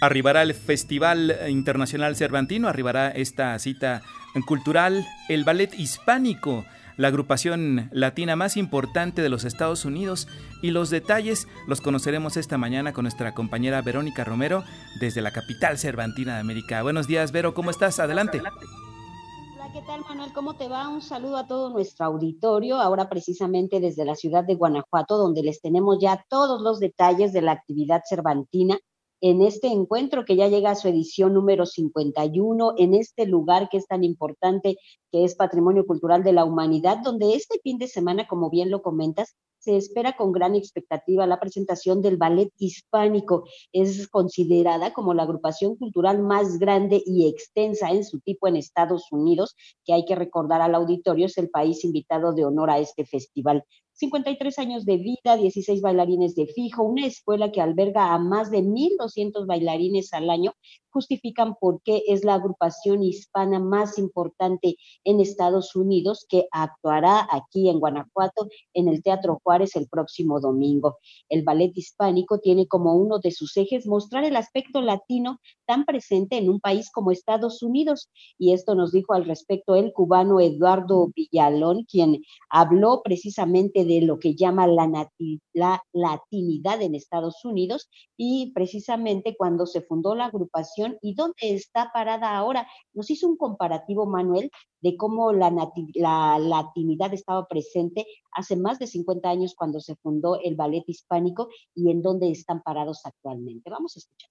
Arribará 0.00 0.42
el 0.42 0.54
Festival 0.54 1.36
Internacional 1.48 2.14
Cervantino, 2.14 2.68
arribará 2.68 3.10
esta 3.10 3.58
cita 3.58 4.02
cultural, 4.46 5.04
el 5.28 5.42
ballet 5.42 5.74
hispánico, 5.76 6.64
la 6.96 7.08
agrupación 7.08 7.88
latina 7.90 8.36
más 8.36 8.56
importante 8.56 9.22
de 9.22 9.28
los 9.28 9.44
Estados 9.44 9.84
Unidos 9.84 10.28
y 10.62 10.70
los 10.70 10.90
detalles 10.90 11.48
los 11.66 11.80
conoceremos 11.80 12.36
esta 12.36 12.58
mañana 12.58 12.92
con 12.92 13.02
nuestra 13.04 13.34
compañera 13.34 13.82
Verónica 13.82 14.22
Romero 14.22 14.62
desde 15.00 15.20
la 15.20 15.32
capital 15.32 15.78
cervantina 15.78 16.34
de 16.34 16.40
América. 16.40 16.82
Buenos 16.82 17.08
días, 17.08 17.32
Vero, 17.32 17.52
¿cómo 17.52 17.70
estás? 17.70 17.98
Adelante. 17.98 18.38
Hola, 18.38 19.72
¿qué 19.72 19.82
tal, 19.84 20.02
Manuel? 20.08 20.32
¿Cómo 20.32 20.54
te 20.54 20.68
va? 20.68 20.88
Un 20.88 21.02
saludo 21.02 21.38
a 21.38 21.46
todo 21.48 21.70
nuestro 21.70 22.06
auditorio, 22.06 22.76
ahora 22.80 23.08
precisamente 23.08 23.80
desde 23.80 24.04
la 24.04 24.14
ciudad 24.14 24.44
de 24.44 24.54
Guanajuato, 24.54 25.18
donde 25.18 25.42
les 25.42 25.60
tenemos 25.60 25.98
ya 26.00 26.24
todos 26.28 26.62
los 26.62 26.78
detalles 26.78 27.32
de 27.32 27.42
la 27.42 27.52
actividad 27.52 28.02
cervantina 28.08 28.78
en 29.20 29.42
este 29.42 29.68
encuentro 29.68 30.24
que 30.24 30.36
ya 30.36 30.48
llega 30.48 30.70
a 30.70 30.74
su 30.74 30.88
edición 30.88 31.34
número 31.34 31.66
51, 31.66 32.74
en 32.76 32.94
este 32.94 33.26
lugar 33.26 33.68
que 33.68 33.78
es 33.78 33.86
tan 33.86 34.04
importante, 34.04 34.76
que 35.10 35.24
es 35.24 35.34
Patrimonio 35.34 35.86
Cultural 35.86 36.22
de 36.22 36.32
la 36.32 36.44
Humanidad, 36.44 36.98
donde 37.02 37.34
este 37.34 37.58
fin 37.62 37.78
de 37.78 37.88
semana, 37.88 38.28
como 38.28 38.50
bien 38.50 38.70
lo 38.70 38.82
comentas, 38.82 39.36
se 39.58 39.76
espera 39.76 40.16
con 40.16 40.32
gran 40.32 40.54
expectativa 40.54 41.26
la 41.26 41.40
presentación 41.40 42.00
del 42.00 42.16
ballet 42.16 42.52
hispánico. 42.58 43.44
Es 43.72 44.08
considerada 44.08 44.92
como 44.92 45.14
la 45.14 45.24
agrupación 45.24 45.76
cultural 45.76 46.22
más 46.22 46.58
grande 46.58 47.02
y 47.04 47.28
extensa 47.28 47.90
en 47.90 48.04
su 48.04 48.20
tipo 48.20 48.46
en 48.46 48.56
Estados 48.56 49.10
Unidos, 49.10 49.56
que 49.84 49.94
hay 49.94 50.04
que 50.04 50.14
recordar 50.14 50.62
al 50.62 50.74
auditorio, 50.74 51.26
es 51.26 51.38
el 51.38 51.50
país 51.50 51.84
invitado 51.84 52.32
de 52.32 52.44
honor 52.44 52.70
a 52.70 52.78
este 52.78 53.04
festival. 53.04 53.64
53 53.98 54.58
años 54.60 54.84
de 54.84 54.96
vida, 54.96 55.36
16 55.36 55.80
bailarines 55.80 56.36
de 56.36 56.46
fijo, 56.46 56.84
una 56.84 57.04
escuela 57.04 57.50
que 57.50 57.60
alberga 57.60 58.14
a 58.14 58.18
más 58.18 58.50
de 58.50 58.62
1.200 58.62 59.46
bailarines 59.46 60.12
al 60.12 60.30
año, 60.30 60.52
justifican 60.90 61.54
por 61.60 61.82
qué 61.82 62.02
es 62.06 62.24
la 62.24 62.34
agrupación 62.34 63.02
hispana 63.02 63.58
más 63.58 63.98
importante 63.98 64.76
en 65.04 65.20
Estados 65.20 65.76
Unidos 65.76 66.26
que 66.28 66.46
actuará 66.50 67.26
aquí 67.30 67.68
en 67.68 67.78
Guanajuato 67.78 68.48
en 68.72 68.88
el 68.88 69.02
Teatro 69.02 69.40
Juárez 69.42 69.76
el 69.76 69.88
próximo 69.88 70.40
domingo. 70.40 70.98
El 71.28 71.42
ballet 71.42 71.72
hispánico 71.74 72.38
tiene 72.38 72.66
como 72.66 72.94
uno 72.94 73.18
de 73.18 73.32
sus 73.32 73.56
ejes 73.56 73.86
mostrar 73.86 74.24
el 74.24 74.36
aspecto 74.36 74.80
latino 74.80 75.40
tan 75.66 75.84
presente 75.84 76.38
en 76.38 76.48
un 76.48 76.60
país 76.60 76.90
como 76.90 77.10
Estados 77.10 77.62
Unidos. 77.62 78.10
Y 78.38 78.52
esto 78.52 78.74
nos 78.74 78.92
dijo 78.92 79.14
al 79.14 79.24
respecto 79.24 79.74
el 79.74 79.92
cubano 79.92 80.40
Eduardo 80.40 81.10
Villalón, 81.14 81.84
quien 81.84 82.22
habló 82.48 83.02
precisamente 83.02 83.84
de 83.88 84.02
lo 84.02 84.18
que 84.18 84.34
llama 84.34 84.66
la, 84.66 85.10
la 85.52 85.82
latinidad 85.92 86.80
en 86.82 86.94
Estados 86.94 87.44
Unidos 87.44 87.88
y 88.16 88.52
precisamente 88.52 89.34
cuando 89.36 89.66
se 89.66 89.80
fundó 89.80 90.14
la 90.14 90.26
agrupación 90.26 90.98
y 91.02 91.14
dónde 91.14 91.34
está 91.40 91.90
parada 91.92 92.36
ahora. 92.36 92.68
Nos 92.92 93.10
hizo 93.10 93.26
un 93.26 93.36
comparativo, 93.36 94.06
Manuel, 94.06 94.50
de 94.80 94.96
cómo 94.96 95.32
la, 95.32 95.50
la 95.94 96.38
latinidad 96.38 97.12
estaba 97.14 97.46
presente 97.46 98.06
hace 98.32 98.56
más 98.56 98.78
de 98.78 98.86
50 98.86 99.28
años 99.28 99.54
cuando 99.56 99.80
se 99.80 99.96
fundó 99.96 100.40
el 100.40 100.54
ballet 100.54 100.84
hispánico 100.86 101.48
y 101.74 101.90
en 101.90 102.02
dónde 102.02 102.30
están 102.30 102.62
parados 102.62 103.00
actualmente. 103.04 103.70
Vamos 103.70 103.96
a 103.96 104.00
escuchar 104.00 104.30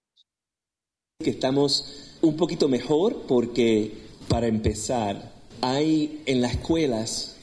que 1.20 1.32
estamos 1.32 2.14
un 2.22 2.38
poquito 2.38 2.68
mejor 2.68 3.24
porque, 3.28 3.92
para 4.30 4.46
empezar, 4.46 5.34
hay 5.62 6.22
en 6.28 6.42
las 6.42 6.52
escuelas 6.52 7.37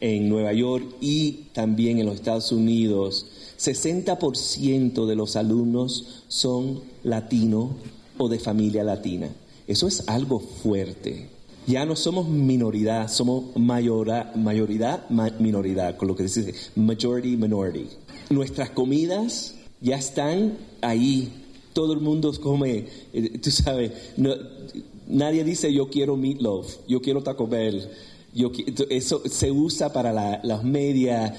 en 0.00 0.28
Nueva 0.28 0.52
York 0.52 0.84
y 1.00 1.46
también 1.52 1.98
en 1.98 2.06
los 2.06 2.16
Estados 2.16 2.52
Unidos, 2.52 3.26
60% 3.58 5.06
de 5.06 5.16
los 5.16 5.36
alumnos 5.36 6.24
son 6.28 6.80
latinos 7.02 7.70
o 8.18 8.28
de 8.28 8.38
familia 8.38 8.84
latina. 8.84 9.28
Eso 9.66 9.88
es 9.88 10.08
algo 10.08 10.40
fuerte. 10.40 11.28
Ya 11.66 11.84
no 11.84 11.96
somos 11.96 12.28
minoridad, 12.28 13.08
somos 13.08 13.56
mayoría, 13.56 14.30
mayoría, 14.36 15.04
minoridad, 15.40 15.96
con 15.96 16.08
lo 16.08 16.14
que 16.14 16.22
dice 16.24 16.54
majority, 16.76 17.36
minority. 17.36 17.88
Nuestras 18.30 18.70
comidas 18.70 19.54
ya 19.80 19.96
están 19.96 20.58
ahí 20.80 21.32
todo 21.76 21.92
el 21.92 22.00
mundo 22.00 22.32
come, 22.40 22.86
eh, 23.12 23.38
tú 23.38 23.50
sabes, 23.50 23.92
nadie 25.06 25.44
dice 25.44 25.70
yo 25.70 25.90
quiero 25.90 26.16
meatloaf, 26.16 26.76
yo 26.88 27.02
quiero 27.02 27.22
Taco 27.22 27.46
Bell. 27.46 27.86
Yo, 28.36 28.52
eso 28.90 29.22
se 29.24 29.50
usa 29.50 29.94
para 29.94 30.12
las 30.42 30.62
medias. 30.62 31.32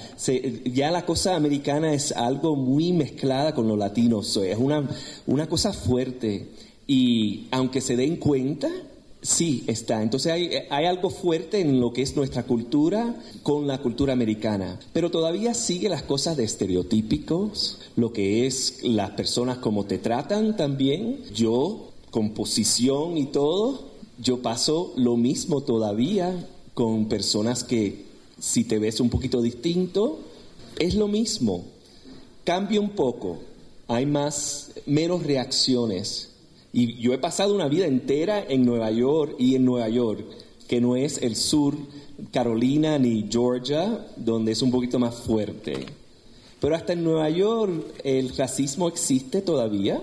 ya 0.66 0.90
la 0.90 1.06
cosa 1.06 1.36
americana 1.36 1.94
es 1.94 2.12
algo 2.12 2.56
muy 2.56 2.92
mezclada 2.92 3.54
con 3.54 3.68
los 3.68 3.78
latinos. 3.78 4.36
es 4.38 4.58
una, 4.58 4.90
una 5.28 5.48
cosa 5.48 5.74
fuerte. 5.74 6.48
Y 6.88 7.46
aunque 7.52 7.82
se 7.82 7.96
den 7.96 8.16
cuenta, 8.16 8.70
Sí, 9.20 9.64
está. 9.68 10.04
Entonces 10.04 10.32
hay, 10.32 10.52
hay, 10.70 10.86
algo 10.86 11.10
fuerte 11.10 11.60
en 11.60 11.80
lo 11.80 11.92
que 11.92 12.04
es 12.04 12.16
nuestra 12.16 12.44
cultura 12.44 13.16
con 13.44 13.68
la 13.68 13.80
cultura 13.80 14.14
americana, 14.14 14.80
pero 14.94 15.10
todavía 15.10 15.54
sigue 15.56 15.90
las 15.90 16.04
cosas 16.04 16.38
de 16.38 16.44
estereotípicos, 16.44 17.80
lo 17.96 18.14
que 18.14 18.46
es 18.46 18.84
las 18.84 19.12
personas 19.12 19.58
como 19.58 19.86
te 19.86 19.98
tratan 19.98 20.56
también. 20.56 21.20
Yo, 21.34 21.90
con 22.12 22.30
posición 22.30 23.18
y 23.18 23.26
todo, 23.26 23.90
yo 24.20 24.42
paso 24.42 24.94
lo 24.96 25.18
mismo 25.18 25.62
todavía 25.62 26.48
con 26.78 27.08
personas 27.08 27.64
que 27.64 28.06
si 28.38 28.64
te 28.64 28.78
ves 28.78 29.00
un 29.00 29.10
poquito 29.10 29.42
distinto, 29.42 30.20
es 30.78 30.94
lo 30.94 31.08
mismo. 31.08 31.66
Cambia 32.44 32.80
un 32.80 32.92
poco, 32.92 33.40
hay 33.88 34.06
más, 34.06 34.74
menos 34.86 35.24
reacciones 35.24 36.30
y 36.72 37.02
yo 37.02 37.14
he 37.14 37.18
pasado 37.18 37.56
una 37.56 37.68
vida 37.68 37.88
entera 37.88 38.46
en 38.48 38.64
Nueva 38.64 38.92
York 38.92 39.38
y 39.40 39.56
en 39.56 39.66
Nueva 39.66 39.90
York, 39.90 40.24
que 40.68 40.80
no 40.80 40.96
es 40.96 41.20
el 41.24 41.36
sur, 41.36 41.74
Carolina 42.32 43.00
ni 43.00 43.26
Georgia, 43.28 44.06
donde 44.16 44.52
es 44.52 44.62
un 44.62 44.70
poquito 44.70 45.00
más 45.00 45.16
fuerte. 45.16 45.84
Pero 46.60 46.76
hasta 46.76 46.94
en 46.94 47.04
Nueva 47.04 47.28
York 47.32 48.02
el 48.04 48.38
racismo 48.38 48.88
existe 48.88 49.42
todavía. 49.42 50.00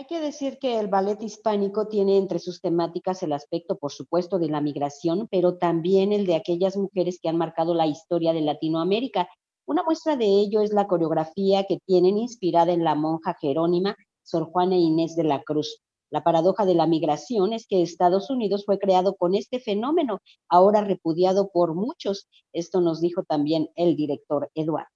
Hay 0.00 0.06
que 0.06 0.18
decir 0.18 0.56
que 0.58 0.80
el 0.80 0.88
ballet 0.88 1.22
hispánico 1.22 1.86
tiene 1.86 2.16
entre 2.16 2.38
sus 2.38 2.62
temáticas 2.62 3.22
el 3.22 3.34
aspecto, 3.34 3.76
por 3.76 3.92
supuesto, 3.92 4.38
de 4.38 4.48
la 4.48 4.62
migración, 4.62 5.28
pero 5.30 5.58
también 5.58 6.14
el 6.14 6.24
de 6.24 6.36
aquellas 6.36 6.74
mujeres 6.74 7.18
que 7.20 7.28
han 7.28 7.36
marcado 7.36 7.74
la 7.74 7.86
historia 7.86 8.32
de 8.32 8.40
Latinoamérica. 8.40 9.28
Una 9.66 9.82
muestra 9.82 10.16
de 10.16 10.24
ello 10.24 10.62
es 10.62 10.72
la 10.72 10.86
coreografía 10.86 11.64
que 11.64 11.80
tienen 11.84 12.16
inspirada 12.16 12.72
en 12.72 12.82
la 12.82 12.94
monja 12.94 13.36
Jerónima 13.38 13.94
Sor 14.22 14.44
Juana 14.44 14.74
Inés 14.74 15.16
de 15.16 15.24
la 15.24 15.42
Cruz. 15.42 15.82
La 16.08 16.24
paradoja 16.24 16.64
de 16.64 16.76
la 16.76 16.86
migración 16.86 17.52
es 17.52 17.66
que 17.66 17.82
Estados 17.82 18.30
Unidos 18.30 18.64
fue 18.64 18.78
creado 18.78 19.16
con 19.16 19.34
este 19.34 19.60
fenómeno, 19.60 20.20
ahora 20.48 20.80
repudiado 20.80 21.50
por 21.52 21.74
muchos. 21.74 22.26
Esto 22.54 22.80
nos 22.80 23.02
dijo 23.02 23.24
también 23.24 23.68
el 23.76 23.96
director 23.96 24.50
Eduardo. 24.54 24.88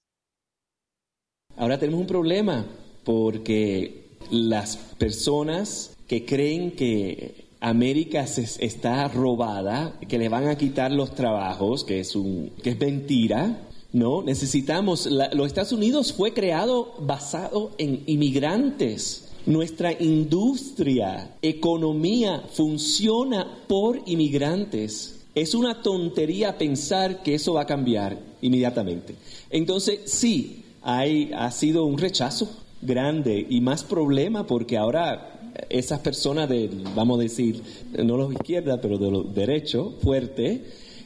Ahora 1.59 1.79
tenemos 1.79 2.01
un 2.01 2.07
problema 2.07 2.65
porque 3.05 4.04
las 4.31 4.77
personas 4.77 5.95
que 6.07 6.25
creen 6.25 6.73
que 6.73 7.45
América 7.61 8.25
está 8.25 9.09
robada, 9.09 9.99
que 10.07 10.19
le 10.19 10.29
van 10.29 10.49
a 10.49 10.57
quitar 10.59 10.93
los 10.93 11.15
trabajos, 11.15 11.85
que 11.85 12.01
es, 12.01 12.15
un, 12.15 12.51
que 12.63 12.71
es 12.71 12.79
mentira, 12.79 13.59
no, 13.95 14.23
necesitamos, 14.23 15.07
los 15.07 15.47
Estados 15.47 15.73
Unidos 15.73 16.13
fue 16.13 16.35
creado 16.35 16.95
basado 16.99 17.71
en 17.79 18.03
inmigrantes. 18.07 19.31
Nuestra 19.47 19.93
industria, 19.93 21.37
economía 21.43 22.43
funciona 22.53 23.59
por 23.69 24.01
inmigrantes. 24.07 25.21
Es 25.35 25.55
una 25.55 25.81
tontería 25.81 26.59
pensar 26.59 27.23
que 27.23 27.35
eso 27.35 27.55
va 27.55 27.63
a 27.63 27.67
cambiar 27.67 28.19
inmediatamente. 28.43 29.15
Entonces, 29.49 30.01
sí, 30.07 30.65
hay, 30.83 31.31
ha 31.33 31.51
sido 31.51 31.85
un 31.85 31.97
rechazo 31.97 32.51
grande 32.85 33.47
y 33.49 33.61
más 33.61 33.85
problema 33.85 34.47
porque 34.47 34.77
ahora 34.77 35.35
esas 35.69 36.01
personas 36.01 36.49
de, 36.49 36.71
vamos 36.95 37.19
a 37.19 37.23
decir, 37.23 37.63
no 38.05 38.17
los 38.17 38.33
izquierdas, 38.33 38.79
pero 38.83 38.99
de 38.99 39.11
los 39.11 39.35
derechos, 39.35 39.95
fuerte, 40.03 40.65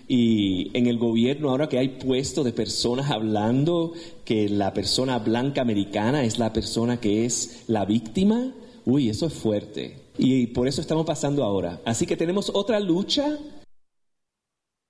y 0.08 0.70
en 0.76 0.86
el 0.86 0.98
gobierno, 0.98 1.50
ahora 1.50 1.68
que 1.68 1.78
hay 1.78 1.88
puestos 1.88 2.44
de 2.44 2.52
personas 2.52 3.10
hablando 3.10 3.92
que 4.24 4.48
la 4.48 4.72
persona 4.72 5.18
blanca 5.18 5.60
americana 5.60 6.24
es 6.24 6.38
la 6.38 6.52
persona 6.52 6.98
que 6.98 7.26
es 7.26 7.64
la 7.66 7.84
víctima, 7.84 8.54
uy, 8.86 9.10
eso 9.10 9.26
es 9.26 9.34
fuerte. 9.34 9.96
Y 10.16 10.48
por 10.48 10.66
eso 10.66 10.80
estamos 10.80 11.04
pasando 11.04 11.44
ahora. 11.44 11.80
Así 11.84 12.06
que 12.06 12.16
tenemos 12.16 12.50
otra 12.52 12.80
lucha. 12.80 13.38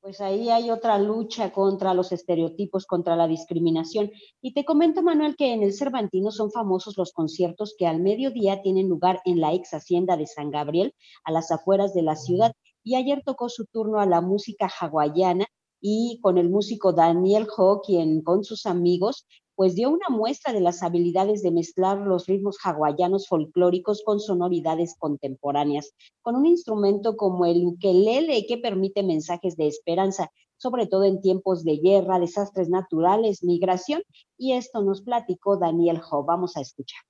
Pues 0.08 0.22
ahí 0.22 0.49
hay 0.49 0.70
otra 0.70 0.99
lucha 0.99 1.52
contra 1.52 1.93
los 1.93 2.12
estereotipos, 2.12 2.87
contra 2.87 3.14
la 3.14 3.28
discriminación. 3.28 4.10
Y 4.40 4.55
te 4.55 4.64
comento, 4.64 5.02
Manuel, 5.02 5.37
que 5.37 5.52
en 5.52 5.62
el 5.62 5.75
Cervantino 5.75 6.31
son 6.31 6.50
famosos 6.50 6.96
los 6.96 7.12
conciertos 7.12 7.75
que 7.76 7.87
al 7.87 8.00
mediodía 8.00 8.62
tienen 8.62 8.88
lugar 8.88 9.20
en 9.26 9.38
la 9.38 9.52
ex 9.52 9.75
hacienda 9.75 10.16
de 10.16 10.26
San 10.26 10.50
Gabriel, 10.50 10.94
a 11.25 11.31
las 11.31 11.50
afueras 11.50 11.93
de 11.93 12.00
la 12.00 12.16
ciudad 12.16 12.52
y 12.82 12.94
ayer 12.94 13.22
tocó 13.22 13.50
su 13.50 13.66
turno 13.66 14.00
a 14.00 14.06
la 14.06 14.22
música 14.22 14.66
hawaiana 14.81 15.44
y 15.78 16.19
con 16.22 16.38
el 16.38 16.49
músico 16.49 16.94
Daniel 16.94 17.46
Ho, 17.58 17.82
quien 17.82 18.22
con 18.22 18.44
sus 18.44 18.64
amigos 18.64 19.26
pues 19.58 19.75
dio 19.75 19.90
una 19.90 20.08
muestra 20.08 20.52
de 20.52 20.60
las 20.60 20.84
habilidades 20.84 21.43
de 21.43 21.50
mezclar 21.50 21.99
los 21.99 22.26
ritmos 22.26 22.58
hawaianos 22.62 23.26
folclóricos 23.26 24.05
con 24.05 24.20
sonoridades 24.20 24.94
contemporáneas, 24.96 25.96
con 26.22 26.37
un 26.37 26.46
instrumento 26.46 27.16
como 27.16 27.44
el 27.44 27.66
ukelele 27.66 28.46
que 28.46 28.58
permite 28.58 29.02
mensajes 29.02 29.56
de 29.56 29.66
esperanza, 29.66 30.31
sobre 30.58 30.87
todo 30.87 31.02
en 31.02 31.20
tiempos 31.20 31.64
de 31.64 31.78
guerra, 31.78 32.20
desastres 32.20 32.69
naturales, 32.69 33.43
migración, 33.43 34.00
y 34.37 34.52
esto 34.52 34.81
nos 34.81 35.02
platicó 35.02 35.56
Daniel 35.56 36.00
Ho. 36.08 36.22
Vamos 36.22 36.56
a 36.56 36.60
escuchar. 36.60 37.00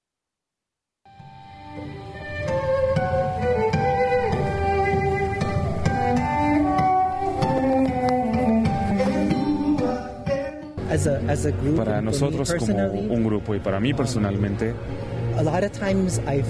Para 11.77 12.01
nosotros 12.01 12.55
como 12.55 12.77
un 12.87 13.25
grupo 13.25 13.55
y 13.55 13.61
para 13.61 13.81
mí 13.81 13.95
personalmente, 13.95 14.75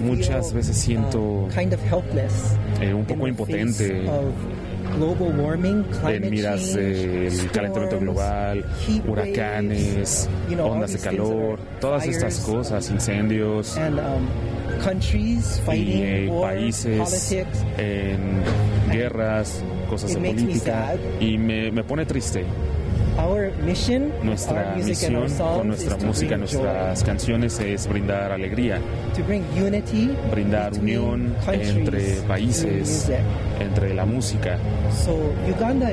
muchas 0.01 0.53
veces 0.53 0.77
siento 0.77 1.49
eh, 2.81 2.95
un 2.95 3.05
poco 3.05 3.29
impotente 3.29 4.07
en 6.09 6.31
miras 6.31 6.75
del 6.75 7.51
calentamiento 7.53 8.01
global, 8.01 8.65
huracanes, 9.07 10.29
ondas 10.59 10.93
de 10.93 10.99
calor, 10.99 11.59
todas 11.81 12.07
estas 12.07 12.41
cosas, 12.41 12.91
incendios 12.91 13.77
um, 13.77 14.29
y 15.75 16.03
eh, 16.03 16.33
países 16.41 17.33
en 17.77 18.43
guerras, 18.91 19.63
cosas 19.89 20.15
de 20.15 20.33
política 20.33 20.95
y 21.21 21.37
me, 21.39 21.71
me 21.71 21.85
pone 21.85 22.07
triste. 22.07 22.45
Nuestra 24.23 24.77
misión 24.77 25.27
con 25.39 25.67
nuestra 25.69 25.97
música, 25.97 26.37
nuestras 26.37 27.03
canciones 27.03 27.59
es 27.59 27.89
brindar 27.89 28.31
alegría, 28.31 28.81
brindar 30.31 30.73
unión 30.75 31.35
entre 31.51 32.21
países, 32.29 33.11
entre 33.59 33.93
la 33.95 34.07
música. 34.07 34.57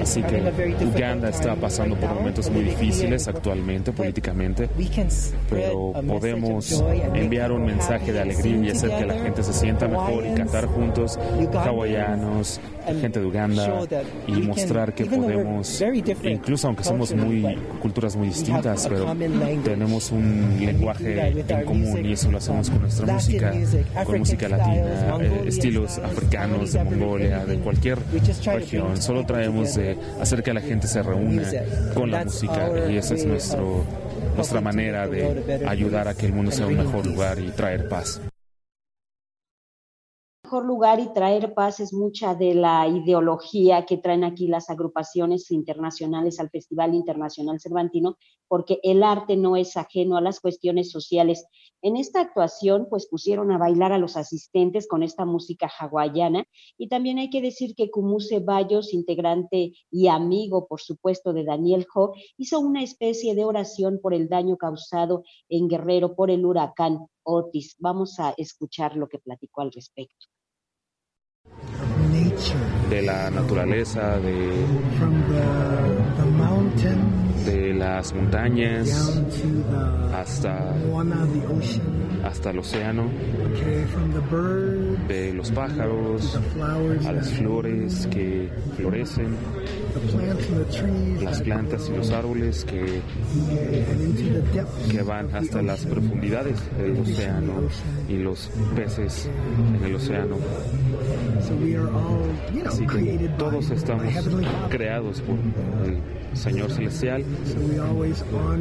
Así 0.02 0.22
que 0.22 0.86
Uganda 0.86 1.30
está 1.30 1.56
pasando 1.56 1.96
por 1.96 2.14
momentos 2.14 2.50
muy 2.52 2.64
difíciles 2.64 3.28
actualmente 3.28 3.92
políticamente, 3.92 4.70
pero 5.50 5.94
podemos 6.08 6.84
enviar 7.16 7.52
un 7.52 7.66
mensaje 7.66 8.14
de 8.14 8.22
alegría 8.22 8.58
y 8.58 8.70
hacer 8.70 8.92
que 8.92 9.06
la 9.06 9.16
gente 9.16 9.42
se 9.42 9.54
sienta 9.54 9.88
mejor 9.88 10.26
y 10.28 10.36
cantar 10.36 10.68
juntos, 10.68 11.18
hawaianos, 11.54 12.60
gente 13.02 13.20
de 13.20 13.26
Uganda, 13.26 13.82
y 14.28 14.34
mostrar 14.34 14.94
que 14.94 15.06
podemos, 15.06 15.84
incluso 16.24 16.68
aunque 16.68 16.84
somos 16.84 17.15
muy 17.16 17.58
culturas 17.82 18.16
muy 18.16 18.30
distintas, 18.30 18.88
pero 18.88 19.16
tenemos 19.64 20.12
un 20.12 20.58
lenguaje 20.60 21.30
en 21.48 21.66
común 21.66 22.06
y 22.06 22.14
eso 22.14 22.32
lo 22.32 22.38
hacemos 22.38 22.70
con 22.70 22.82
nuestra 22.82 23.14
música, 23.14 23.54
con 24.06 24.20
música 24.20 24.50
latina, 24.50 25.18
eh, 25.22 25.44
estilos 25.48 25.98
africanos 26.00 26.74
de 26.74 26.84
Mongolia, 26.84 27.46
de 27.46 27.58
cualquier 27.60 27.98
región. 28.46 29.02
Solo 29.02 29.26
traemos 29.26 29.76
de 29.76 29.98
hacer 30.20 30.44
que 30.44 30.54
la 30.54 30.62
gente 30.62 30.88
se 30.88 31.02
reúna 31.02 31.44
con 31.94 32.12
la 32.12 32.24
música 32.24 32.70
y 32.90 32.98
esa 32.98 33.16
es 33.16 33.26
nuestro, 33.26 33.84
nuestra 34.36 34.62
manera 34.62 35.08
de 35.08 35.66
ayudar 35.68 36.08
a 36.08 36.14
que 36.14 36.26
el 36.26 36.34
mundo 36.34 36.52
sea 36.52 36.68
un 36.68 36.78
mejor 36.78 37.06
lugar 37.06 37.40
y 37.40 37.50
traer 37.52 37.88
paz 37.88 38.22
mejor 40.46 40.64
lugar 40.64 41.00
y 41.00 41.12
traer 41.12 41.56
paz 41.56 41.80
es 41.80 41.92
mucha 41.92 42.36
de 42.36 42.54
la 42.54 42.88
ideología 42.88 43.84
que 43.88 43.98
traen 43.98 44.24
aquí 44.24 44.48
las 44.48 44.70
agrupaciones 44.70 45.50
internacionales 45.50 46.40
al 46.40 46.52
Festival 46.52 46.94
Internacional 46.94 47.60
Cervantino, 47.60 48.20
porque 48.48 48.80
el 48.84 49.02
arte 49.02 49.38
no 49.38 49.58
es 49.58 49.76
ajeno 49.76 50.18
a 50.18 50.22
las 50.22 50.40
cuestiones 50.40 50.92
sociales. 50.92 51.48
En 51.82 51.98
esta 51.98 52.22
actuación, 52.22 52.86
pues 52.92 53.08
pusieron 53.08 53.52
a 53.52 53.58
bailar 53.58 53.92
a 53.92 53.98
los 53.98 54.18
asistentes 54.18 54.88
con 54.88 55.02
esta 55.02 55.26
música 55.26 55.68
hawaiana 55.80 56.46
y 56.78 56.90
también 56.90 57.18
hay 57.18 57.32
que 57.32 57.42
decir 57.42 57.74
que 57.76 57.90
Kumuse 57.90 58.40
Bayos, 58.40 58.94
integrante 58.94 59.74
y 59.90 60.10
amigo, 60.10 60.68
por 60.68 60.80
supuesto, 60.80 61.34
de 61.34 61.44
Daniel 61.44 61.88
Ho, 61.96 62.14
hizo 62.38 62.60
una 62.60 62.84
especie 62.84 63.34
de 63.34 63.46
oración 63.46 64.00
por 64.00 64.14
el 64.14 64.30
daño 64.30 64.58
causado 64.58 65.24
en 65.50 65.68
Guerrero 65.68 66.16
por 66.16 66.30
el 66.30 66.46
huracán 66.46 67.08
Otis. 67.26 67.76
Vamos 67.80 68.20
a 68.20 68.34
escuchar 68.38 68.96
lo 68.96 69.08
que 69.08 69.20
platicó 69.20 69.62
al 69.62 69.72
respecto 69.72 70.28
de 72.90 73.02
la 73.02 73.30
naturaleza, 73.30 74.20
de, 74.20 74.38
de 74.38 76.26
las 77.86 78.16
montañas 78.16 79.22
hasta, 80.16 80.74
hasta 82.24 82.50
el 82.50 82.60
océano, 82.60 83.12
de 85.08 85.34
los 85.34 85.52
pájaros 85.52 86.40
a 87.06 87.12
las 87.12 87.30
flores 87.34 88.08
que 88.08 88.50
florecen, 88.76 89.36
las 91.22 91.42
plantas 91.44 91.88
y 91.88 91.96
los 91.96 92.10
árboles 92.10 92.66
que, 92.66 93.02
que 94.90 95.02
van 95.04 95.36
hasta 95.36 95.62
las 95.62 95.86
profundidades 95.86 96.60
del 96.78 97.00
océano 97.00 97.54
y 98.10 98.18
los 98.18 98.50
peces 98.76 99.30
en 99.78 99.84
el 99.86 99.96
océano. 99.96 100.38
Así 102.66 102.88
que 102.88 103.30
todos 103.38 103.70
estamos 103.70 104.14
creados 104.70 105.22
por 105.22 105.38
el 105.88 106.00
Señor 106.36 106.72
Celestial. 106.72 107.24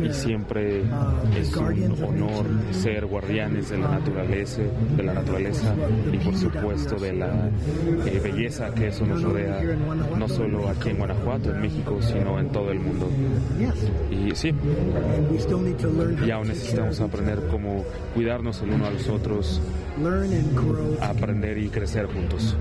Y 0.03 0.13
siempre 0.13 0.83
uh, 0.83 1.39
es 1.39 1.55
un 1.57 2.05
honor 2.05 2.47
ser 2.73 3.07
guardianes 3.07 3.71
de 3.71 3.79
la 3.79 3.89
naturaleza, 3.89 4.63
de 4.97 5.03
la 5.03 5.15
naturaleza 5.15 5.75
y 6.13 6.19
por 6.19 6.37
supuesto 6.37 6.97
de 6.97 7.13
la 7.15 7.51
eh, 8.07 8.21
belleza 8.23 8.73
que 8.75 8.89
eso 8.89 9.05
nos 9.07 9.23
rodea, 9.23 9.61
no 10.17 10.29
solo 10.29 10.69
aquí 10.69 10.91
en 10.91 10.99
Guanajuato, 10.99 11.51
en 11.51 11.61
México, 11.61 12.01
sino 12.01 12.39
en 12.39 12.49
todo 12.51 12.71
el 12.71 12.81
mundo. 12.81 13.11
Y 14.11 14.35
sí, 14.35 14.53
y 16.27 16.31
aún 16.31 16.49
necesitamos 16.49 17.01
aprender 17.01 17.41
cómo 17.51 17.85
cuidarnos 18.15 18.61
el 18.63 18.71
uno 18.71 18.87
a 18.87 18.91
los 18.91 19.09
otros, 19.09 19.61
aprender 21.01 21.59
y 21.59 21.69
crecer 21.69 22.07
juntos. 22.07 22.57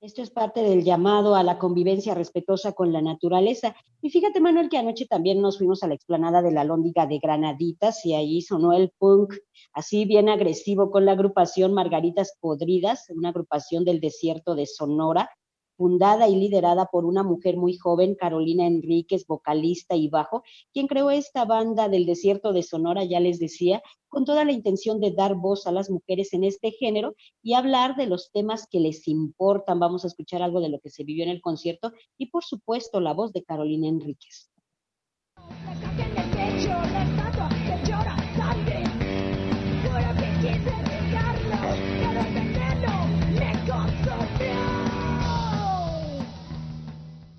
Esto 0.00 0.22
es 0.22 0.30
parte 0.30 0.62
del 0.62 0.84
llamado 0.84 1.34
a 1.34 1.42
la 1.42 1.58
convivencia 1.58 2.14
respetuosa 2.14 2.70
con 2.70 2.92
la 2.92 3.02
naturaleza. 3.02 3.74
Y 4.00 4.10
fíjate, 4.10 4.38
Manuel, 4.38 4.68
que 4.68 4.78
anoche 4.78 5.06
también 5.06 5.40
nos 5.40 5.58
fuimos 5.58 5.82
a 5.82 5.88
la 5.88 5.94
explanada 5.94 6.40
de 6.40 6.52
la 6.52 6.62
Lóndiga 6.62 7.06
de 7.06 7.18
Granaditas 7.18 8.06
y 8.06 8.14
ahí 8.14 8.40
sonó 8.40 8.72
el 8.72 8.92
punk 8.96 9.34
así 9.72 10.04
bien 10.04 10.28
agresivo 10.28 10.92
con 10.92 11.04
la 11.04 11.12
agrupación 11.12 11.74
Margaritas 11.74 12.36
Podridas, 12.38 13.10
una 13.10 13.30
agrupación 13.30 13.84
del 13.84 13.98
desierto 13.98 14.54
de 14.54 14.66
Sonora, 14.66 15.30
fundada 15.78 16.28
y 16.28 16.34
liderada 16.34 16.86
por 16.86 17.04
una 17.04 17.22
mujer 17.22 17.56
muy 17.56 17.76
joven, 17.76 18.16
Carolina 18.16 18.66
Enríquez, 18.66 19.26
vocalista 19.26 19.94
y 19.94 20.08
bajo, 20.08 20.42
quien 20.72 20.88
creó 20.88 21.10
esta 21.10 21.44
banda 21.44 21.88
del 21.88 22.04
desierto 22.04 22.52
de 22.52 22.64
Sonora, 22.64 23.04
ya 23.04 23.20
les 23.20 23.38
decía, 23.38 23.80
con 24.08 24.24
toda 24.24 24.44
la 24.44 24.50
intención 24.50 25.00
de 25.00 25.12
dar 25.12 25.36
voz 25.36 25.68
a 25.68 25.72
las 25.72 25.88
mujeres 25.88 26.32
en 26.32 26.42
este 26.42 26.72
género 26.72 27.14
y 27.42 27.54
hablar 27.54 27.94
de 27.94 28.06
los 28.06 28.32
temas 28.32 28.66
que 28.68 28.80
les 28.80 29.06
importan. 29.06 29.78
Vamos 29.78 30.04
a 30.04 30.08
escuchar 30.08 30.42
algo 30.42 30.60
de 30.60 30.68
lo 30.68 30.80
que 30.80 30.90
se 30.90 31.04
vivió 31.04 31.22
en 31.22 31.30
el 31.30 31.40
concierto 31.40 31.92
y 32.16 32.26
por 32.26 32.42
supuesto 32.42 33.00
la 33.00 33.14
voz 33.14 33.32
de 33.32 33.44
Carolina 33.44 33.86
Enríquez. 33.86 34.50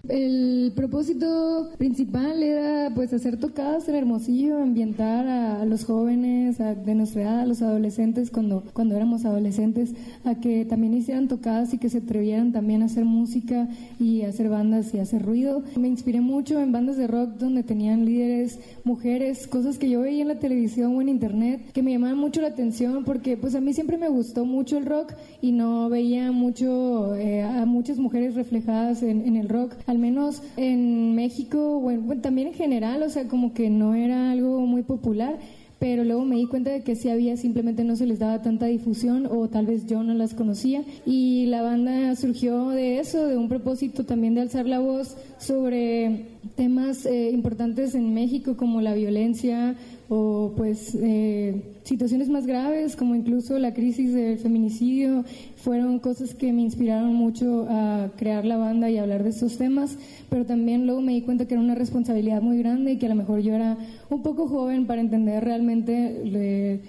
El 0.10 0.72
propósito 0.76 1.70
principal 1.78 2.42
era 2.42 2.92
pues 2.96 3.14
hacer 3.14 3.38
tocadas 3.38 3.88
en 3.90 3.96
Hermosillo, 3.96 4.58
ambientar 4.58 5.28
a, 5.28 5.64
los 5.66 5.86
jóvenes 5.86 6.58
de 6.58 6.96
nuestra 6.96 7.22
edad, 7.22 7.40
a 7.42 7.46
los 7.46 7.62
adolescentes 7.62 8.32
cuando, 8.32 8.64
cuando 8.74 8.96
éramos 8.96 9.24
adolescentes, 9.24 9.94
a 10.26 10.34
que 10.34 10.66
también 10.66 10.96
hicieran 10.96 11.28
tocadas 11.28 11.76
y 11.76 11.78
que 11.78 11.90
se 11.90 12.00
atrevieran 12.00 12.52
también 12.52 12.82
a 12.82 12.86
hacer 12.86 13.06
música 13.06 13.68
y 14.00 14.24
hacer 14.24 14.50
bandas 14.50 14.96
y 14.96 14.98
hacer 14.98 15.22
ruido. 15.22 15.62
Me 15.78 15.88
inspiré 15.88 16.22
mucho 16.22 16.60
en 16.60 16.72
bandas 16.72 16.98
de 16.98 17.06
rock 17.06 17.36
donde 17.38 17.62
tenían 17.62 18.04
líderes 18.04 18.58
mujeres, 18.86 19.46
cosas 19.46 19.78
que 19.78 19.92
yo 19.92 20.02
veía 20.02 20.24
en 20.24 20.30
la 20.30 20.40
televisión 20.40 20.96
o 20.96 21.02
en 21.04 21.10
internet 21.10 21.72
que 21.72 21.84
me 21.84 21.92
llamaban 21.92 22.18
mucho 22.18 22.42
la 22.42 22.48
atención 22.48 23.04
porque 23.04 23.38
pues 23.38 23.54
a 23.54 23.62
mí 23.62 23.74
siempre 23.74 24.00
me 24.00 24.10
gustó 24.10 24.44
mucho 24.44 24.80
el 24.80 24.88
rock 24.88 25.14
y 25.40 25.52
no 25.52 25.88
veía 25.88 26.32
mucho 26.32 27.14
eh, 27.14 27.44
a 27.44 27.66
muchas 27.66 28.00
mujeres 28.00 28.34
reflejadas 28.34 29.04
en 29.04 29.36
el 29.36 29.50
rock 29.50 29.76
menos 30.00 30.42
en 30.58 31.14
México, 31.16 31.80
bueno, 31.80 32.20
también 32.22 32.48
en 32.48 32.54
general, 32.56 33.04
o 33.04 33.10
sea, 33.10 33.28
como 33.28 33.54
que 33.54 33.70
no 33.70 33.94
era 33.94 34.32
algo 34.32 34.62
muy 34.62 34.82
popular 34.84 35.38
pero 35.80 36.04
luego 36.04 36.26
me 36.26 36.36
di 36.36 36.46
cuenta 36.46 36.72
de 36.72 36.84
que 36.84 36.96
sí 36.96 37.10
había, 37.10 37.38
simplemente 37.38 37.86
no 37.86 37.96
se 37.96 38.06
les 38.06 38.20
daba 38.20 38.42
tanta 38.42 38.66
difusión 38.66 39.26
o 39.32 39.48
tal 39.48 39.66
vez 39.66 39.86
yo 39.88 40.04
no 40.04 40.14
las 40.14 40.34
conocía. 40.34 40.84
Y 41.06 41.46
la 41.46 41.62
banda 41.62 42.16
surgió 42.18 42.70
de 42.70 43.00
eso, 43.00 43.26
de 43.28 43.38
un 43.38 43.48
propósito 43.48 44.06
también 44.06 44.36
de 44.36 44.42
alzar 44.42 44.66
la 44.66 44.80
voz 44.80 45.16
sobre 45.40 46.26
temas 46.56 47.06
eh, 47.06 47.32
importantes 47.32 47.96
en 47.96 48.14
México 48.14 48.58
como 48.58 48.82
la 48.82 48.94
violencia 48.94 49.76
o 50.10 50.54
pues 50.58 50.96
eh, 50.96 51.62
situaciones 51.84 52.30
más 52.30 52.48
graves 52.48 52.96
como 52.96 53.14
incluso 53.14 53.60
la 53.60 53.76
crisis 53.76 54.12
del 54.12 54.40
feminicidio 54.40 55.24
fueron 55.56 56.00
cosas 56.00 56.34
que 56.34 56.52
me 56.52 56.64
inspiraron 56.64 57.14
mucho 57.14 57.68
a 57.70 58.10
crear 58.18 58.44
la 58.44 58.58
banda 58.58 58.90
y 58.90 58.98
hablar 58.98 59.24
de 59.24 59.30
estos 59.30 59.58
temas, 59.58 59.98
pero 60.30 60.46
también 60.46 60.88
luego 60.88 61.02
me 61.02 61.14
di 61.14 61.22
cuenta 61.22 61.46
que 61.46 61.54
era 61.54 61.62
una 61.62 61.76
responsabilidad 61.76 62.42
muy 62.42 62.58
grande 62.58 62.94
y 62.94 62.98
que 62.98 63.06
a 63.06 63.10
lo 63.10 63.16
mejor 63.16 63.42
yo 63.42 63.54
era 63.54 63.78
un 64.10 64.24
poco 64.24 64.48
joven 64.48 64.88
para 64.88 65.00
entender 65.00 65.44
realmente 65.44 66.82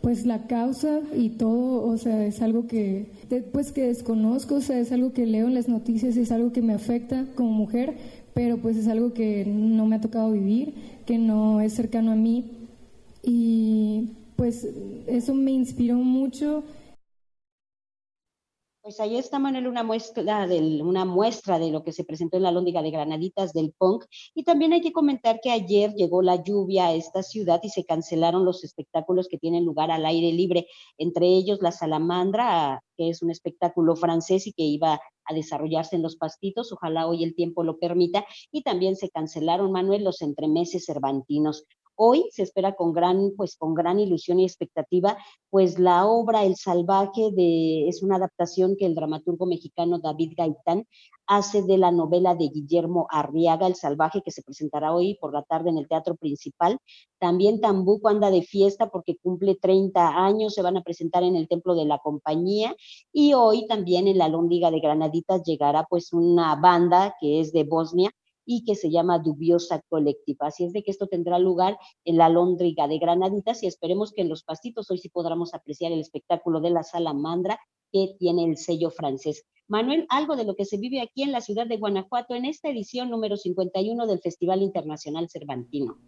pues 0.00 0.24
la 0.24 0.46
causa 0.46 1.00
y 1.16 1.30
todo, 1.30 1.84
o 1.84 1.98
sea, 1.98 2.24
es 2.24 2.40
algo 2.42 2.68
que 2.68 3.06
pues 3.52 3.72
que 3.72 3.88
desconozco, 3.88 4.56
o 4.56 4.60
sea, 4.60 4.78
es 4.78 4.92
algo 4.92 5.12
que 5.12 5.26
leo 5.26 5.48
en 5.48 5.54
las 5.54 5.68
noticias 5.68 6.16
es 6.16 6.30
algo 6.30 6.52
que 6.52 6.62
me 6.62 6.74
afecta 6.74 7.26
como 7.34 7.50
mujer, 7.50 7.96
pero 8.34 8.58
pues 8.58 8.76
es 8.76 8.86
algo 8.86 9.12
que 9.14 9.44
no 9.44 9.86
me 9.86 9.96
ha 9.96 10.00
tocado 10.00 10.30
vivir, 10.30 10.74
que 11.06 11.18
no 11.18 11.60
es 11.60 11.72
cercano 11.72 12.12
a 12.12 12.14
mí 12.14 12.57
y 13.28 14.08
pues 14.36 14.64
eso 15.06 15.34
me 15.34 15.50
inspiró 15.50 15.96
mucho. 15.96 16.62
Pues 18.80 19.00
ahí 19.00 19.18
está, 19.18 19.38
Manuel, 19.38 19.66
una 19.66 19.82
muestra, 19.82 20.46
de, 20.46 20.80
una 20.82 21.04
muestra 21.04 21.58
de 21.58 21.70
lo 21.70 21.84
que 21.84 21.92
se 21.92 22.04
presentó 22.04 22.38
en 22.38 22.44
la 22.44 22.52
Lóndiga 22.52 22.80
de 22.80 22.90
Granaditas 22.90 23.52
del 23.52 23.74
Punk. 23.76 24.06
Y 24.34 24.44
también 24.44 24.72
hay 24.72 24.80
que 24.80 24.94
comentar 24.94 25.40
que 25.42 25.50
ayer 25.50 25.92
llegó 25.92 26.22
la 26.22 26.42
lluvia 26.42 26.86
a 26.86 26.94
esta 26.94 27.22
ciudad 27.22 27.60
y 27.62 27.68
se 27.68 27.84
cancelaron 27.84 28.46
los 28.46 28.64
espectáculos 28.64 29.28
que 29.28 29.36
tienen 29.36 29.66
lugar 29.66 29.90
al 29.90 30.06
aire 30.06 30.32
libre, 30.32 30.66
entre 30.96 31.26
ellos 31.26 31.58
la 31.60 31.70
Salamandra, 31.70 32.82
que 32.96 33.10
es 33.10 33.20
un 33.20 33.30
espectáculo 33.30 33.94
francés 33.94 34.46
y 34.46 34.54
que 34.54 34.62
iba 34.62 34.98
a 35.28 35.34
desarrollarse 35.34 35.96
en 35.96 36.02
los 36.02 36.16
pastitos, 36.16 36.72
ojalá 36.72 37.06
hoy 37.06 37.22
el 37.22 37.34
tiempo 37.34 37.62
lo 37.62 37.78
permita, 37.78 38.24
y 38.50 38.62
también 38.62 38.96
se 38.96 39.10
cancelaron, 39.10 39.70
Manuel, 39.70 40.02
los 40.02 40.22
entremeses 40.22 40.86
cervantinos. 40.86 41.66
Hoy 42.00 42.28
se 42.30 42.44
espera 42.44 42.76
con 42.76 42.92
gran, 42.92 43.32
pues, 43.36 43.56
con 43.56 43.74
gran 43.74 43.98
ilusión 43.98 44.38
y 44.38 44.44
expectativa, 44.44 45.18
pues 45.50 45.80
la 45.80 46.06
obra 46.06 46.44
El 46.44 46.54
Salvaje 46.54 47.32
de, 47.32 47.88
es 47.88 48.04
una 48.04 48.16
adaptación 48.16 48.76
que 48.78 48.86
el 48.86 48.94
dramaturgo 48.94 49.46
mexicano 49.46 49.98
David 49.98 50.34
Gaitán 50.36 50.86
hace 51.26 51.60
de 51.62 51.76
la 51.76 51.90
novela 51.90 52.36
de 52.36 52.50
Guillermo 52.54 53.08
Arriaga, 53.10 53.66
El 53.66 53.74
Salvaje, 53.74 54.22
que 54.22 54.30
se 54.30 54.42
presentará 54.42 54.94
hoy 54.94 55.18
por 55.20 55.34
la 55.34 55.42
tarde 55.42 55.70
en 55.70 55.78
el 55.78 55.88
Teatro 55.88 56.14
Principal. 56.14 56.78
También 57.18 57.60
Tambuco 57.60 58.08
anda 58.08 58.30
de 58.30 58.42
fiesta 58.42 58.90
porque 58.90 59.16
cumple 59.16 59.56
30 59.56 60.24
años, 60.24 60.54
se 60.54 60.62
van 60.62 60.76
a 60.76 60.82
presentar 60.82 61.24
en 61.24 61.34
el 61.34 61.48
Templo 61.48 61.74
de 61.74 61.84
la 61.84 61.98
Compañía 61.98 62.76
y 63.12 63.34
hoy 63.34 63.66
también 63.66 64.06
en 64.06 64.18
la 64.18 64.28
Lóndiga 64.28 64.70
de 64.70 64.78
Granaditas 64.78 65.42
llegará 65.42 65.84
pues 65.90 66.12
una 66.12 66.54
banda 66.54 67.16
que 67.20 67.40
es 67.40 67.50
de 67.50 67.64
Bosnia, 67.64 68.12
y 68.50 68.64
que 68.64 68.74
se 68.74 68.90
llama 68.90 69.18
Dubiosa 69.18 69.82
Colectiva. 69.90 70.46
Así 70.46 70.64
es 70.64 70.72
de 70.72 70.82
que 70.82 70.90
esto 70.90 71.06
tendrá 71.06 71.38
lugar 71.38 71.78
en 72.06 72.16
la 72.16 72.30
Lóndriga 72.30 72.88
de 72.88 72.98
Granaditas 72.98 73.62
y 73.62 73.66
esperemos 73.66 74.10
que 74.10 74.22
en 74.22 74.30
los 74.30 74.42
pastitos 74.42 74.90
hoy 74.90 74.96
sí 74.96 75.10
podamos 75.10 75.52
apreciar 75.52 75.92
el 75.92 76.00
espectáculo 76.00 76.62
de 76.62 76.70
la 76.70 76.82
salamandra 76.82 77.60
que 77.92 78.16
tiene 78.18 78.44
el 78.44 78.56
sello 78.56 78.90
francés. 78.90 79.44
Manuel, 79.66 80.06
algo 80.08 80.34
de 80.34 80.44
lo 80.44 80.56
que 80.56 80.64
se 80.64 80.78
vive 80.78 81.02
aquí 81.02 81.24
en 81.24 81.32
la 81.32 81.42
ciudad 81.42 81.66
de 81.66 81.76
Guanajuato 81.76 82.34
en 82.34 82.46
esta 82.46 82.70
edición 82.70 83.10
número 83.10 83.36
51 83.36 84.06
del 84.06 84.20
Festival 84.20 84.62
Internacional 84.62 85.28
Cervantino. 85.28 85.98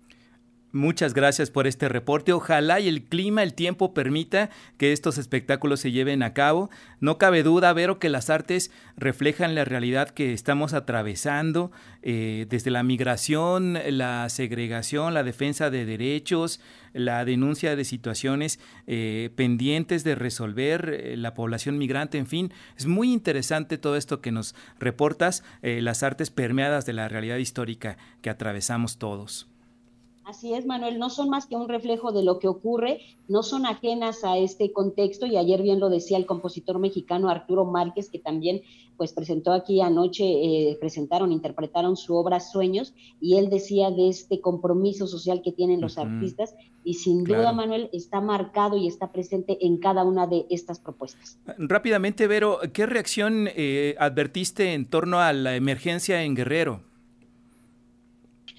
Muchas 0.72 1.14
gracias 1.14 1.50
por 1.50 1.66
este 1.66 1.88
reporte. 1.88 2.32
Ojalá 2.32 2.78
y 2.78 2.86
el 2.86 3.02
clima, 3.02 3.42
el 3.42 3.54
tiempo 3.54 3.92
permita 3.92 4.50
que 4.78 4.92
estos 4.92 5.18
espectáculos 5.18 5.80
se 5.80 5.90
lleven 5.90 6.22
a 6.22 6.32
cabo. 6.32 6.70
No 7.00 7.18
cabe 7.18 7.42
duda, 7.42 7.72
Vero, 7.72 7.98
que 7.98 8.08
las 8.08 8.30
artes 8.30 8.70
reflejan 8.96 9.56
la 9.56 9.64
realidad 9.64 10.10
que 10.10 10.32
estamos 10.32 10.72
atravesando, 10.72 11.72
eh, 12.02 12.46
desde 12.48 12.70
la 12.70 12.84
migración, 12.84 13.78
la 13.84 14.28
segregación, 14.28 15.12
la 15.12 15.24
defensa 15.24 15.70
de 15.70 15.84
derechos, 15.84 16.60
la 16.92 17.24
denuncia 17.24 17.74
de 17.74 17.84
situaciones 17.84 18.60
eh, 18.86 19.30
pendientes 19.34 20.04
de 20.04 20.14
resolver, 20.14 21.00
eh, 21.02 21.16
la 21.16 21.34
población 21.34 21.78
migrante, 21.78 22.16
en 22.16 22.28
fin. 22.28 22.52
Es 22.78 22.86
muy 22.86 23.12
interesante 23.12 23.76
todo 23.76 23.96
esto 23.96 24.20
que 24.20 24.30
nos 24.30 24.54
reportas, 24.78 25.42
las 25.62 26.04
artes 26.04 26.30
permeadas 26.30 26.86
de 26.86 26.92
la 26.92 27.08
realidad 27.08 27.38
histórica 27.38 27.96
que 28.22 28.30
atravesamos 28.30 28.98
todos. 28.98 29.48
Así 30.30 30.54
es, 30.54 30.64
Manuel, 30.64 31.00
no 31.00 31.10
son 31.10 31.28
más 31.28 31.46
que 31.46 31.56
un 31.56 31.68
reflejo 31.68 32.12
de 32.12 32.22
lo 32.22 32.38
que 32.38 32.46
ocurre, 32.46 33.00
no 33.26 33.42
son 33.42 33.66
ajenas 33.66 34.22
a 34.22 34.38
este 34.38 34.72
contexto 34.72 35.26
y 35.26 35.36
ayer 35.36 35.60
bien 35.60 35.80
lo 35.80 35.90
decía 35.90 36.16
el 36.16 36.24
compositor 36.24 36.78
mexicano 36.78 37.28
Arturo 37.28 37.64
Márquez, 37.64 38.08
que 38.08 38.20
también 38.20 38.62
pues 38.96 39.12
presentó 39.12 39.52
aquí 39.52 39.80
anoche, 39.80 40.22
eh, 40.24 40.76
presentaron, 40.78 41.32
interpretaron 41.32 41.96
su 41.96 42.14
obra 42.14 42.38
Sueños 42.38 42.94
y 43.20 43.38
él 43.38 43.50
decía 43.50 43.90
de 43.90 44.08
este 44.08 44.40
compromiso 44.40 45.08
social 45.08 45.42
que 45.42 45.50
tienen 45.50 45.80
los 45.80 45.98
artistas 45.98 46.54
y 46.84 46.94
sin 46.94 47.24
duda, 47.24 47.52
Manuel, 47.52 47.90
está 47.92 48.20
marcado 48.20 48.76
y 48.76 48.86
está 48.86 49.10
presente 49.10 49.58
en 49.66 49.78
cada 49.78 50.04
una 50.04 50.28
de 50.28 50.46
estas 50.48 50.78
propuestas. 50.78 51.40
Rápidamente, 51.58 52.28
Vero, 52.28 52.60
¿qué 52.72 52.86
reacción 52.86 53.48
eh, 53.56 53.96
advertiste 53.98 54.74
en 54.74 54.86
torno 54.86 55.18
a 55.18 55.32
la 55.32 55.56
emergencia 55.56 56.22
en 56.22 56.36
Guerrero? 56.36 56.82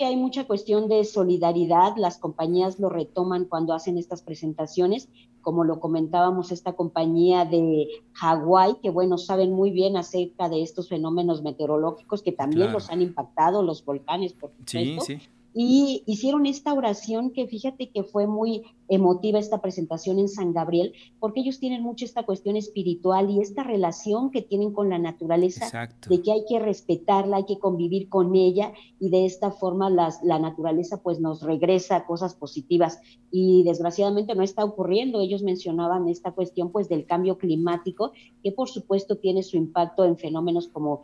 Hay 0.04 0.16
mucha 0.16 0.46
cuestión 0.46 0.88
de 0.88 1.04
solidaridad, 1.04 1.96
las 1.98 2.18
compañías 2.18 2.80
lo 2.80 2.90
retoman 2.90 3.46
cuando 3.46 3.74
hacen 3.74 3.98
estas 3.98 4.22
presentaciones, 4.22 5.10
como 5.42 5.64
lo 5.64 5.80
comentábamos, 5.80 6.52
esta 6.52 6.74
compañía 6.74 7.46
de 7.46 7.88
Hawái, 8.14 8.76
que 8.82 8.90
bueno, 8.90 9.18
saben 9.18 9.52
muy 9.54 9.72
bien 9.72 9.98
acerca 9.98 10.50
de 10.50 10.62
estos 10.62 10.90
fenómenos 10.90 11.42
meteorológicos 11.42 12.22
que 12.22 12.32
también 12.32 12.72
los 12.72 12.90
han 12.90 13.02
impactado, 13.02 13.64
los 13.64 13.84
volcanes, 13.84 14.34
por 14.34 14.52
supuesto. 14.52 15.02
Sí, 15.06 15.18
sí 15.18 15.22
y 15.54 16.04
hicieron 16.06 16.46
esta 16.46 16.74
oración 16.74 17.32
que 17.32 17.48
fíjate 17.48 17.90
que 17.90 18.04
fue 18.04 18.26
muy 18.26 18.64
emotiva 18.92 19.40
esta 19.40 19.62
presentación 19.62 20.20
en 20.20 20.28
San 20.28 20.52
Gabriel, 20.52 20.94
porque 21.20 21.40
ellos 21.40 21.60
tienen 21.60 21.82
mucho 21.82 22.04
esta 22.04 22.24
cuestión 22.24 22.58
espiritual 22.58 23.30
y 23.30 23.40
esta 23.40 23.64
relación 23.64 24.32
que 24.32 24.42
tienen 24.42 24.74
con 24.74 24.90
la 24.90 25.00
naturaleza, 25.00 25.90
de 26.10 26.22
que 26.22 26.32
hay 26.34 26.44
que 26.48 26.60
respetarla, 26.60 27.38
hay 27.38 27.46
que 27.46 27.58
convivir 27.58 28.10
con 28.10 28.36
ella 28.36 28.74
y 29.00 29.10
de 29.10 29.26
esta 29.26 29.52
forma 29.52 29.90
las, 29.90 30.22
la 30.24 30.40
naturaleza 30.40 31.02
pues 31.02 31.22
nos 31.22 31.42
regresa 31.42 32.06
cosas 32.06 32.36
positivas. 32.36 33.00
Y 33.32 33.64
desgraciadamente 33.64 34.36
no 34.36 34.44
está 34.44 34.66
ocurriendo. 34.66 35.22
Ellos 35.22 35.42
mencionaban 35.42 36.10
esta 36.10 36.34
cuestión 36.34 36.70
pues 36.70 36.90
del 36.90 37.06
cambio 37.06 37.38
climático, 37.38 38.12
que 38.44 38.52
por 38.52 38.68
supuesto 38.68 39.16
tiene 39.16 39.42
su 39.42 39.56
impacto 39.56 40.04
en 40.04 40.18
fenómenos 40.18 40.68
como, 40.68 41.02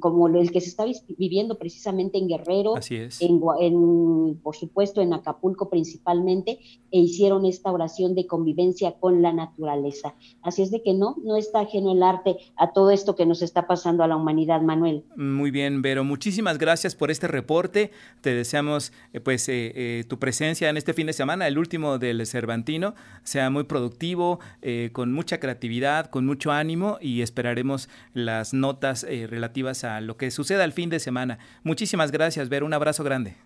como 0.00 0.26
el 0.26 0.50
que 0.50 0.60
se 0.60 0.70
está 0.70 0.84
viviendo 1.16 1.56
precisamente 1.56 2.18
en 2.18 2.26
Guerrero, 2.26 2.74
en, 3.20 3.40
en 3.60 4.40
por 4.42 4.56
supuesto, 4.56 5.00
en 5.00 5.12
Acapulco 5.12 5.70
principalmente, 5.70 6.58
e 6.90 6.98
hicieron 7.12 7.44
esta 7.44 7.70
oración 7.70 8.14
de 8.14 8.26
convivencia 8.26 8.92
con 8.98 9.20
la 9.20 9.32
naturaleza. 9.32 10.14
Así 10.42 10.62
es 10.62 10.70
de 10.70 10.82
que 10.82 10.94
no, 10.94 11.16
no 11.22 11.36
está 11.36 11.60
ajeno 11.60 11.92
el 11.92 12.02
arte 12.02 12.36
a 12.56 12.72
todo 12.72 12.90
esto 12.90 13.14
que 13.14 13.26
nos 13.26 13.42
está 13.42 13.66
pasando 13.66 14.02
a 14.02 14.08
la 14.08 14.16
humanidad, 14.16 14.62
Manuel. 14.62 15.04
Muy 15.14 15.50
bien, 15.50 15.82
Vero, 15.82 16.04
muchísimas 16.04 16.56
gracias 16.56 16.94
por 16.94 17.10
este 17.10 17.28
reporte. 17.28 17.90
Te 18.22 18.34
deseamos 18.34 18.92
eh, 19.12 19.20
pues 19.20 19.46
eh, 19.50 19.72
eh, 19.74 20.04
tu 20.08 20.18
presencia 20.18 20.70
en 20.70 20.78
este 20.78 20.94
fin 20.94 21.06
de 21.06 21.12
semana, 21.12 21.46
el 21.46 21.58
último 21.58 21.98
del 21.98 22.26
Cervantino, 22.26 22.94
sea 23.22 23.50
muy 23.50 23.64
productivo, 23.64 24.40
con 24.92 25.12
mucha 25.12 25.38
creatividad, 25.38 26.06
con 26.06 26.24
mucho 26.24 26.50
ánimo 26.50 26.98
y 27.00 27.22
esperaremos 27.22 27.88
las 28.14 28.54
notas 28.54 29.02
relativas 29.02 29.84
a 29.84 30.00
lo 30.00 30.16
que 30.16 30.30
suceda 30.30 30.64
el 30.64 30.72
fin 30.72 30.88
de 30.88 30.98
semana. 30.98 31.38
Muchísimas 31.62 32.10
gracias, 32.10 32.48
Vero, 32.48 32.64
un 32.64 32.74
abrazo 32.74 33.04
grande. 33.04 33.36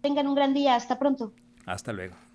Tengan 0.00 0.28
un 0.28 0.34
gran 0.34 0.54
día. 0.54 0.76
Hasta 0.76 0.98
pronto. 0.98 1.32
Hasta 1.66 1.92
luego. 1.92 2.25